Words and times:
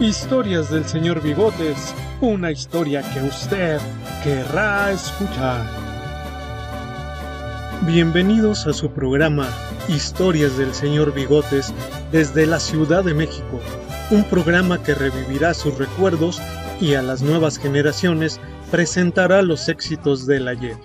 Historias 0.00 0.70
del 0.70 0.84
señor 0.86 1.22
Bigotes, 1.22 1.94
una 2.20 2.50
historia 2.50 3.00
que 3.12 3.22
usted 3.22 3.78
querrá 4.24 4.90
escuchar. 4.90 5.64
Bienvenidos 7.82 8.66
a 8.66 8.72
su 8.72 8.90
programa 8.90 9.46
Historias 9.86 10.58
del 10.58 10.74
señor 10.74 11.14
Bigotes 11.14 11.72
desde 12.10 12.44
la 12.44 12.58
Ciudad 12.58 13.04
de 13.04 13.14
México, 13.14 13.60
un 14.10 14.24
programa 14.24 14.82
que 14.82 14.96
revivirá 14.96 15.54
sus 15.54 15.78
recuerdos 15.78 16.42
y 16.80 16.94
a 16.94 17.02
las 17.02 17.22
nuevas 17.22 17.56
generaciones 17.56 18.40
presentará 18.72 19.42
los 19.42 19.68
éxitos 19.68 20.26
del 20.26 20.48
ayer. 20.48 20.76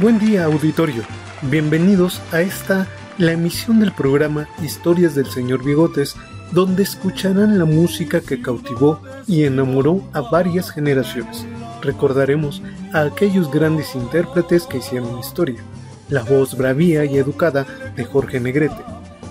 Buen 0.00 0.20
día 0.20 0.44
auditorio, 0.44 1.02
bienvenidos 1.42 2.22
a 2.30 2.40
esta, 2.40 2.86
la 3.18 3.32
emisión 3.32 3.80
del 3.80 3.90
programa 3.90 4.48
Historias 4.62 5.16
del 5.16 5.26
Señor 5.26 5.64
Bigotes, 5.64 6.14
donde 6.52 6.84
escucharán 6.84 7.58
la 7.58 7.64
música 7.64 8.20
que 8.20 8.40
cautivó 8.40 9.00
y 9.26 9.42
enamoró 9.42 10.04
a 10.12 10.20
varias 10.20 10.70
generaciones. 10.70 11.44
Recordaremos 11.82 12.62
a 12.92 13.00
aquellos 13.00 13.50
grandes 13.50 13.96
intérpretes 13.96 14.66
que 14.66 14.78
hicieron 14.78 15.18
historia. 15.18 15.64
La 16.08 16.22
voz 16.22 16.56
bravía 16.56 17.04
y 17.04 17.18
educada 17.18 17.66
de 17.96 18.04
Jorge 18.04 18.38
Negrete, 18.38 18.84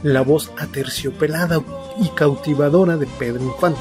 la 0.04 0.20
voz 0.20 0.52
aterciopelada 0.58 1.62
y 1.98 2.10
cautivadora 2.10 2.98
de 2.98 3.08
Pedro 3.18 3.42
Infante, 3.42 3.80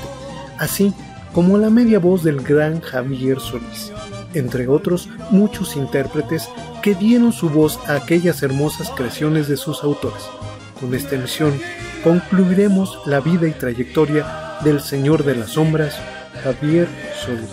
así 0.56 0.95
como 1.33 1.59
la 1.59 1.69
media 1.69 1.98
voz 1.98 2.23
del 2.23 2.43
gran 2.43 2.81
Javier 2.81 3.41
Solís, 3.41 3.93
entre 4.34 4.69
otros 4.69 5.09
muchos 5.33 5.77
intérpretes 5.77 6.48
que 6.87 6.95
dieron 6.95 7.33
su 7.33 7.51
voz 7.51 7.81
a 7.89 7.97
aquellas 7.97 8.45
hermosas 8.45 8.92
creaciones 8.95 9.48
de 9.48 9.56
sus 9.56 9.83
autores. 9.83 10.23
Con 10.81 10.95
esta 10.95 11.17
emisión 11.17 11.61
concluiremos 12.05 13.01
la 13.06 13.19
vida 13.19 13.48
y 13.48 13.51
trayectoria 13.51 14.61
del 14.62 14.81
Señor 14.81 15.25
de 15.25 15.34
las 15.34 15.51
Sombras, 15.51 15.98
Javier 16.45 16.87
Solís. 17.20 17.51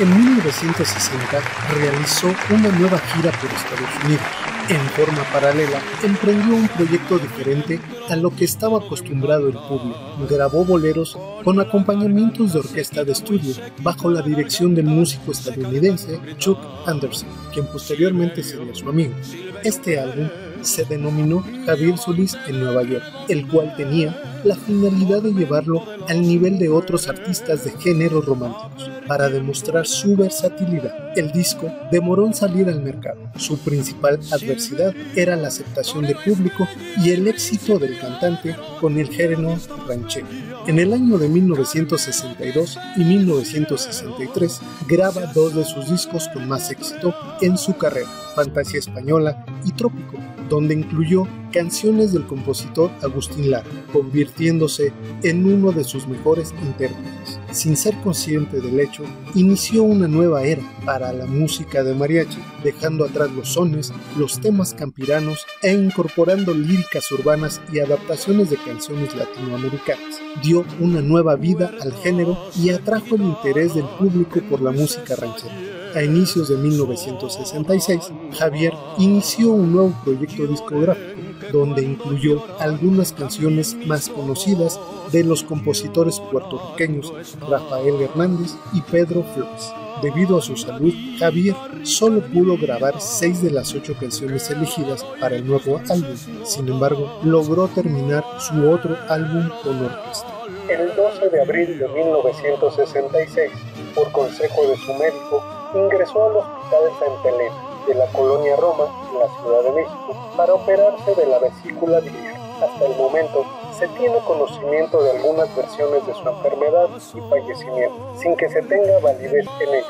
En 0.00 0.24
1960 0.24 1.42
realizó 1.74 2.28
una 2.48 2.70
nueva 2.70 2.98
gira 2.98 3.32
por 3.32 3.50
Estados 3.50 4.04
Unidos 4.06 4.51
en 4.72 4.80
forma 4.90 5.22
paralela, 5.32 5.80
emprendió 6.02 6.56
un 6.56 6.68
proyecto 6.68 7.18
diferente 7.18 7.78
a 8.08 8.16
lo 8.16 8.34
que 8.34 8.44
estaba 8.46 8.78
acostumbrado 8.78 9.48
el 9.48 9.54
público. 9.54 9.98
Grabó 10.28 10.64
boleros 10.64 11.18
con 11.44 11.60
acompañamientos 11.60 12.54
de 12.54 12.60
orquesta 12.60 13.04
de 13.04 13.12
estudio, 13.12 13.54
bajo 13.82 14.08
la 14.10 14.22
dirección 14.22 14.74
del 14.74 14.86
músico 14.86 15.32
estadounidense 15.32 16.18
Chuck 16.38 16.58
Anderson, 16.86 17.28
quien 17.52 17.66
posteriormente 17.66 18.42
sería 18.42 18.74
su 18.74 18.88
amigo. 18.88 19.14
Este 19.62 20.00
álbum 20.00 20.28
se 20.62 20.84
denominó 20.84 21.44
Javier 21.66 21.98
Solís 21.98 22.36
en 22.46 22.60
Nueva 22.60 22.82
York, 22.82 23.04
el 23.28 23.46
cual 23.48 23.74
tenía 23.76 24.31
la 24.44 24.56
finalidad 24.56 25.22
de 25.22 25.32
llevarlo 25.32 25.84
al 26.08 26.22
nivel 26.22 26.58
de 26.58 26.68
otros 26.68 27.08
artistas 27.08 27.64
de 27.64 27.72
géneros 27.72 28.24
románticos, 28.24 28.90
para 29.06 29.28
demostrar 29.28 29.86
su 29.86 30.16
versatilidad. 30.16 31.16
El 31.16 31.32
disco 31.32 31.70
demoró 31.90 32.26
en 32.26 32.34
salir 32.34 32.68
al 32.68 32.82
mercado. 32.82 33.20
Su 33.36 33.58
principal 33.58 34.18
adversidad 34.30 34.94
era 35.16 35.36
la 35.36 35.48
aceptación 35.48 36.06
del 36.06 36.16
público 36.16 36.66
y 37.02 37.10
el 37.10 37.28
éxito 37.28 37.78
del 37.78 37.98
cantante 37.98 38.56
con 38.80 38.98
el 38.98 39.08
género 39.08 39.56
ranchero. 39.86 40.26
En 40.66 40.78
el 40.78 40.92
año 40.92 41.18
de 41.18 41.28
1962 41.28 42.78
y 42.96 43.04
1963 43.04 44.60
graba 44.88 45.26
dos 45.34 45.54
de 45.54 45.64
sus 45.64 45.90
discos 45.90 46.28
con 46.32 46.48
más 46.48 46.70
éxito 46.70 47.14
en 47.40 47.58
su 47.58 47.76
carrera, 47.76 48.08
Fantasía 48.36 48.78
Española 48.78 49.44
y 49.64 49.72
Trópico, 49.72 50.16
donde 50.48 50.74
incluyó 50.74 51.26
canciones 51.52 52.12
del 52.12 52.26
compositor 52.26 52.90
Agustín 53.02 53.50
Lara, 53.50 53.68
convirtiéndose 53.92 54.92
en 55.22 55.46
uno 55.46 55.70
de 55.70 55.84
sus 55.84 56.08
mejores 56.08 56.52
intérpretes. 56.62 57.38
Sin 57.52 57.76
ser 57.76 57.94
consciente 58.00 58.60
del 58.60 58.80
hecho, 58.80 59.04
inició 59.34 59.82
una 59.82 60.08
nueva 60.08 60.42
era 60.42 60.62
para 60.84 61.12
la 61.12 61.26
música 61.26 61.84
de 61.84 61.94
mariachi, 61.94 62.38
dejando 62.64 63.04
atrás 63.04 63.30
los 63.30 63.50
sones, 63.50 63.92
los 64.18 64.40
temas 64.40 64.74
campiranos 64.74 65.46
e 65.62 65.72
incorporando 65.72 66.54
líricas 66.54 67.12
urbanas 67.12 67.60
y 67.70 67.80
adaptaciones 67.80 68.50
de 68.50 68.56
canciones 68.56 69.14
latinoamericanas. 69.14 70.20
Dio 70.42 70.64
una 70.80 71.02
nueva 71.02 71.36
vida 71.36 71.70
al 71.82 71.92
género 71.92 72.38
y 72.56 72.70
atrajo 72.70 73.14
el 73.14 73.22
interés 73.22 73.74
del 73.74 73.84
público 73.84 74.40
por 74.48 74.62
la 74.62 74.72
música 74.72 75.14
ranchera. 75.14 75.54
A 75.94 76.02
inicios 76.02 76.48
de 76.48 76.56
1966, 76.56 78.12
Javier 78.38 78.72
inició 78.98 79.50
un 79.50 79.72
nuevo 79.72 79.94
proyecto 80.02 80.46
discográfico 80.46 81.12
donde 81.50 81.82
incluyó 81.82 82.44
algunas 82.58 83.12
canciones 83.12 83.74
más 83.86 84.08
conocidas 84.08 84.78
de 85.10 85.24
los 85.24 85.42
compositores 85.42 86.20
puertorriqueños 86.20 87.12
Rafael 87.48 88.00
Hernández 88.00 88.52
y 88.72 88.80
Pedro 88.82 89.24
Flores. 89.34 89.72
Debido 90.02 90.38
a 90.38 90.42
su 90.42 90.56
salud, 90.56 90.92
Javier 91.18 91.54
solo 91.84 92.20
pudo 92.22 92.56
grabar 92.56 93.00
seis 93.00 93.42
de 93.42 93.50
las 93.50 93.74
ocho 93.74 93.94
canciones 93.98 94.50
elegidas 94.50 95.04
para 95.20 95.36
el 95.36 95.46
nuevo 95.46 95.80
álbum. 95.88 96.16
Sin 96.44 96.68
embargo, 96.68 97.20
logró 97.22 97.68
terminar 97.68 98.24
su 98.40 98.68
otro 98.70 98.96
álbum 99.08 99.48
con 99.62 99.84
orquesta. 99.84 100.26
El 100.68 100.94
12 100.96 101.28
de 101.28 101.42
abril 101.42 101.78
de 101.78 101.88
1966, 101.88 103.50
por 103.94 104.10
consejo 104.12 104.66
de 104.68 104.76
su 104.76 104.92
médico, 104.94 105.44
ingresó 105.74 106.24
al 106.24 106.36
Hospital 106.36 106.90
Santa 106.98 107.28
Elena 107.28 107.71
de 107.86 107.94
la 107.94 108.06
colonia 108.08 108.56
Roma, 108.56 108.84
en 109.12 109.18
la 109.18 109.28
Ciudad 109.40 109.62
de 109.64 109.72
México, 109.72 110.32
para 110.36 110.54
operarse 110.54 111.14
de 111.14 111.26
la 111.26 111.38
vesícula 111.38 112.00
biliar. 112.00 112.36
Hasta 112.62 112.86
el 112.86 112.96
momento, 112.96 113.44
se 113.78 113.88
tiene 113.88 114.18
conocimiento 114.20 115.02
de 115.02 115.10
algunas 115.10 115.54
versiones 115.56 116.06
de 116.06 116.14
su 116.14 116.28
enfermedad 116.28 116.88
y 117.14 117.20
fallecimiento, 117.28 118.14
sin 118.20 118.36
que 118.36 118.48
se 118.48 118.62
tenga 118.62 118.98
validez 119.00 119.46
en 119.60 119.74
ella. 119.74 119.86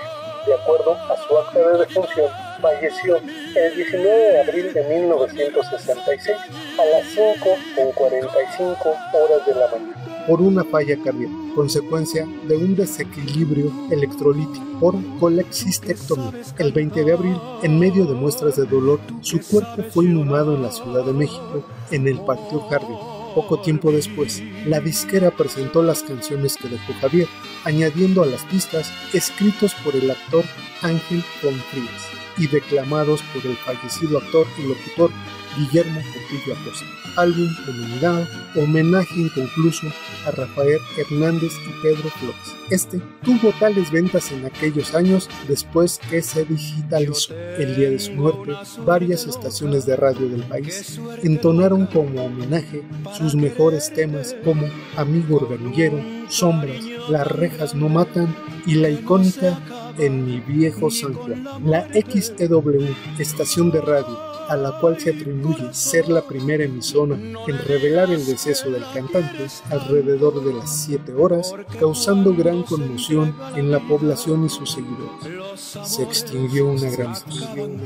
De 0.46 0.54
acuerdo 0.54 0.92
a 0.92 1.16
su 1.16 1.38
acta 1.38 1.58
de 1.58 1.78
defunción, 1.78 2.30
falleció 2.60 3.16
el 3.16 3.76
19 3.76 4.18
de 4.32 4.40
abril 4.40 4.72
de 4.72 4.82
1966 4.84 6.36
a 6.78 6.84
las 6.86 7.04
5.45 7.14 8.96
horas 9.14 9.46
de 9.46 9.54
la 9.54 9.66
mañana 9.68 10.11
por 10.26 10.40
una 10.40 10.64
falla 10.64 10.96
cardíaca, 11.02 11.34
consecuencia 11.54 12.26
de 12.48 12.56
un 12.56 12.74
desequilibrio 12.74 13.72
electrolítico 13.90 14.64
por 14.80 14.94
colexistectomía. 15.18 16.32
El 16.58 16.72
20 16.72 17.04
de 17.04 17.12
abril, 17.12 17.36
en 17.62 17.78
medio 17.78 18.06
de 18.06 18.14
muestras 18.14 18.56
de 18.56 18.66
dolor, 18.66 19.00
su 19.20 19.40
cuerpo 19.40 19.82
fue 19.92 20.06
inhumado 20.06 20.54
en 20.54 20.62
la 20.62 20.72
Ciudad 20.72 21.04
de 21.04 21.12
México, 21.12 21.64
en 21.90 22.08
el 22.08 22.20
Patio 22.20 22.60
Jardín. 22.68 22.96
Poco 23.34 23.60
tiempo 23.60 23.90
después, 23.90 24.42
la 24.66 24.80
disquera 24.80 25.30
presentó 25.30 25.82
las 25.82 26.02
canciones 26.02 26.56
que 26.56 26.68
dejó 26.68 26.92
Javier, 27.00 27.28
añadiendo 27.64 28.22
a 28.22 28.26
las 28.26 28.44
pistas 28.44 28.92
escritos 29.14 29.74
por 29.84 29.96
el 29.96 30.10
actor 30.10 30.44
Ángel 30.82 31.22
Frías 31.22 32.22
y 32.36 32.46
declamados 32.46 33.22
por 33.32 33.46
el 33.46 33.56
fallecido 33.56 34.18
actor 34.18 34.46
y 34.58 34.68
locutor 34.68 35.10
Guillermo 35.56 36.00
Portillo 36.00 36.54
Acosta. 36.54 36.86
Álbum 37.16 37.48
denominado 37.66 38.26
Homenaje 38.56 39.20
inconcluso 39.20 39.86
a 40.26 40.30
Rafael 40.30 40.78
Hernández 40.96 41.52
y 41.66 41.82
Pedro 41.82 42.08
Flores. 42.10 42.56
Este 42.70 43.00
tuvo 43.22 43.52
tales 43.58 43.90
ventas 43.90 44.32
en 44.32 44.46
aquellos 44.46 44.94
años 44.94 45.28
después 45.48 46.00
que 46.10 46.22
se 46.22 46.44
digitalizó. 46.44 47.34
El 47.34 47.76
día 47.76 47.90
de 47.90 47.98
su 47.98 48.12
muerte, 48.12 48.52
varias 48.84 49.26
estaciones 49.26 49.84
de 49.84 49.96
radio 49.96 50.28
del 50.28 50.42
país 50.44 50.98
entonaron 51.22 51.86
como 51.86 52.24
homenaje 52.24 52.82
sus 53.16 53.34
mejores 53.34 53.92
temas 53.92 54.34
como 54.44 54.66
Amigo 54.96 55.36
Organillero, 55.36 56.02
Sombras, 56.28 56.82
Las 57.08 57.26
rejas 57.26 57.74
no 57.74 57.88
matan 57.88 58.34
y 58.66 58.74
la 58.76 58.88
icónica 58.88 59.58
En 59.98 60.24
mi 60.24 60.40
viejo 60.40 60.90
San 60.90 61.12
Juan. 61.12 61.44
La 61.64 61.86
XEW, 61.92 62.94
estación 63.18 63.70
de 63.70 63.80
radio 63.80 64.31
a 64.48 64.56
la 64.56 64.72
cual 64.80 64.98
se 65.00 65.10
atribuye 65.10 65.72
ser 65.72 66.08
la 66.08 66.22
primera 66.22 66.64
emisora 66.64 67.14
en 67.14 67.58
revelar 67.66 68.10
el 68.10 68.24
deceso 68.24 68.70
del 68.70 68.84
cantante 68.92 69.46
alrededor 69.70 70.44
de 70.44 70.54
las 70.54 70.84
7 70.84 71.14
horas, 71.14 71.54
causando 71.78 72.34
gran 72.34 72.62
conmoción 72.62 73.34
en 73.56 73.70
la 73.70 73.80
población 73.80 74.44
y 74.44 74.48
sus 74.48 74.72
seguidores. 74.72 75.60
Se 75.84 76.02
extinguió 76.02 76.66
una 76.66 76.90
gran 76.90 77.14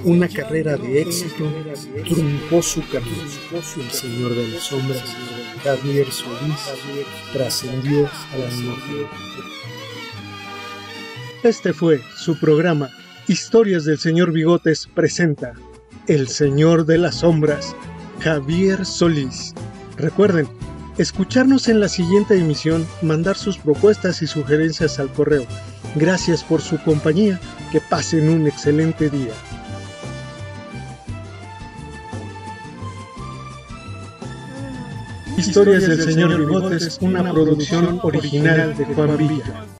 una 0.05 0.29
carrera 0.29 0.77
de 0.77 1.03
éxito, 1.03 1.45
truncó 2.09 2.63
su 2.63 2.81
camino. 2.89 3.23
El 3.53 3.91
Señor 3.91 4.35
de 4.35 4.49
las 4.49 4.63
Sombras, 4.63 5.05
Javier 5.63 6.11
Solís, 6.11 6.61
trascendió 7.33 8.07
a 8.07 8.39
la 8.39 8.51
muerte. 8.63 9.09
Este 11.43 11.73
fue 11.73 12.01
su 12.17 12.39
programa 12.39 12.91
Historias 13.29 13.85
del 13.85 13.99
Señor 13.99 14.31
Bigotes 14.31 14.89
presenta 14.95 15.55
el 16.09 16.29
Señor 16.29 16.87
de 16.87 16.99
las 16.99 17.17
Sombras, 17.17 17.75
Javier 18.21 18.85
Solís. 18.85 19.55
Recuerden, 19.97 20.49
escucharnos 20.99 21.69
en 21.69 21.81
la 21.81 21.89
siguiente 21.89 22.39
emisión, 22.39 22.87
mandar 23.03 23.37
sus 23.37 23.59
propuestas 23.59 24.23
y 24.23 24.27
sugerencias 24.27 24.99
al 24.99 25.13
correo. 25.13 25.47
Gracias 25.95 26.45
por 26.45 26.61
su 26.61 26.79
compañía, 26.79 27.41
que 27.73 27.81
pasen 27.81 28.29
un 28.29 28.47
excelente 28.47 29.11
día. 29.11 29.33
Historias 35.37 35.87
del 35.87 36.03
Señor 36.03 36.39
Bigotes, 36.39 36.99
una 37.01 37.31
producción 37.31 38.01
original 38.03 38.77
de 38.77 38.85
Juan 38.87 39.17
Villa. 39.19 39.76